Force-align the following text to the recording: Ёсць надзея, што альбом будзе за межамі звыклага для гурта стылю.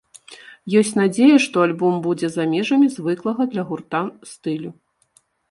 Ёсць 0.79 0.93
надзея, 0.99 1.35
што 1.45 1.61
альбом 1.65 1.99
будзе 2.07 2.27
за 2.37 2.43
межамі 2.55 2.87
звыклага 2.95 3.49
для 3.53 3.63
гурта 3.69 4.01
стылю. 4.33 4.71